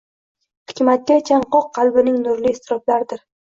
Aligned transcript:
hikmatga 0.71 1.17
chanqoq 1.31 1.67
qalbining 1.77 2.19
nurli 2.25 2.55
iztiroblaridir. 2.57 3.23